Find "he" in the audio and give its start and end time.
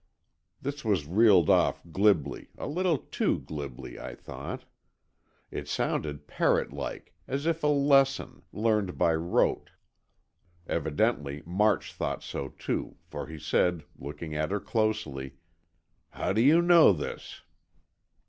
13.27-13.37